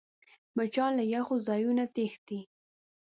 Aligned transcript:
مچان 0.55 0.91
له 0.99 1.03
یخو 1.15 1.35
ځایونو 1.47 1.85
تښتي 1.95 2.39